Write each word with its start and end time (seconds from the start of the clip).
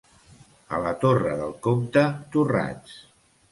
A 0.77 0.79
la 0.85 0.93
Torre 1.03 1.35
del 1.43 1.53
Comte, 1.69 2.05
torrats. 2.37 2.99